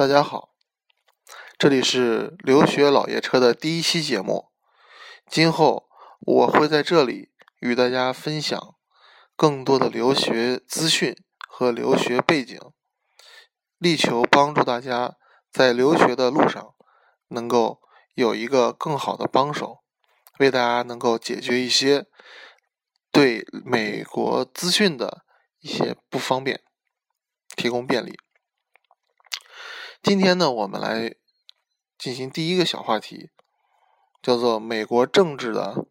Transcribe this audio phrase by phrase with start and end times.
[0.00, 0.54] 大家好，
[1.58, 4.48] 这里是留学老爷车的第一期节目。
[5.26, 8.58] 今后我会在这里与大家分享
[9.36, 11.14] 更多的留学资讯
[11.46, 12.58] 和留学背景，
[13.76, 15.18] 力求帮助大家
[15.52, 16.74] 在留学的路上
[17.28, 17.82] 能够
[18.14, 19.80] 有一个更好的帮手，
[20.38, 22.06] 为大家能够解决一些
[23.12, 25.26] 对美国资讯的
[25.58, 26.62] 一些不方便，
[27.54, 28.18] 提供便利。
[30.02, 31.14] 今天呢，我们来
[31.98, 33.30] 进行第一个小话题，
[34.22, 35.84] 叫做美国政治的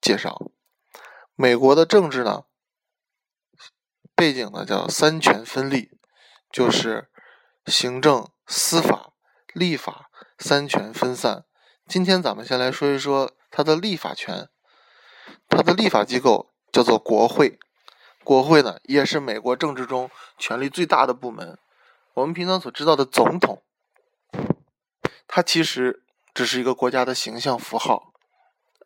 [0.00, 0.50] 介绍。
[1.36, 2.44] 美国的政治呢，
[4.16, 5.96] 背景呢叫三权分立，
[6.50, 7.10] 就是
[7.66, 9.12] 行政、司法、
[9.54, 11.44] 立法三权分散。
[11.86, 14.48] 今天咱们先来说一说它的立法权，
[15.48, 17.60] 它的立法机构叫做国会。
[18.24, 21.56] 国会呢，也是美国政治中权力最大的部门。
[22.14, 23.62] 我们平常所知道的总统，
[25.26, 28.12] 他其实只是一个国家的形象符号。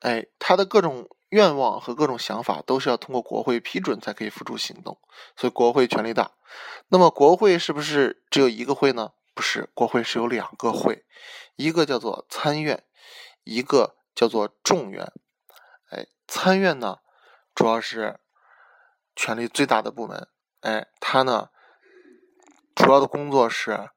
[0.00, 5.00] 哎，他的各种愿望和各种想法都是要通过国会批准才可以付诸行动，
[5.34, 6.32] 所以国会权力大。
[6.88, 9.12] 那么，国会是不是只有一个会呢？
[9.34, 11.04] 不是，国会是有两个会，
[11.56, 12.84] 一个叫做参院，
[13.42, 15.12] 一个叫做众院。
[15.90, 16.98] 哎，参院呢，
[17.52, 18.20] 主要是
[19.16, 20.28] 权力最大的部门。
[20.60, 21.50] 哎，它呢。
[22.86, 23.90] 主要的工作是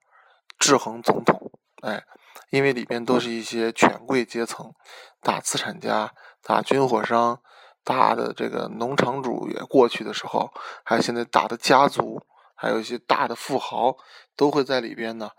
[0.57, 1.51] 制衡总统，
[1.83, 2.03] 哎，
[2.49, 4.73] 因为里边都是一些权贵阶层，
[5.21, 7.39] 大资产家、大军火商、
[7.83, 10.51] 大的这个农场主也过去的时候，
[10.83, 13.95] 还有现在大的家族，还有一些大的富豪
[14.35, 15.29] 都会在里边呢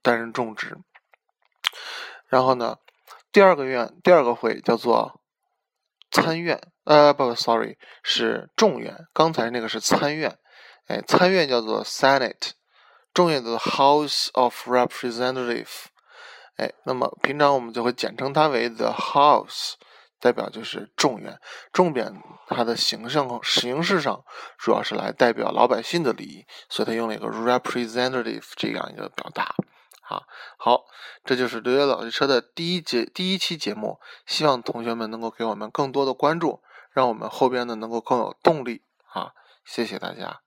[0.00, 0.78] 担任重职。
[2.28, 2.78] 然后呢，
[3.30, 5.20] 第二个院、第二个会叫做
[6.10, 8.96] 参院，呃，不不，sorry，是众院。
[9.12, 10.38] 刚才那个是参院，
[10.86, 12.52] 哎，参院叫做 Senate。
[13.14, 15.68] 众院的 House of Representative，
[16.56, 19.74] 哎，那么平常我们就会简称它为 The House，
[20.18, 21.38] 代表就是众院。
[21.72, 22.12] 重点
[22.48, 24.24] 它的形象形式上
[24.58, 29.54] 主要是来代表老百姓的利益，所以它用了一个 representative 这样一个表达。
[30.08, 30.20] 啊，
[30.58, 30.84] 好，
[31.24, 38.82] 这就是留学老爷车的第一节第一期节目，希望同学们能够给我们更多的关注，让我们后边呢能够更有动力。
[39.12, 39.32] 啊，
[39.64, 40.43] 谢谢大家。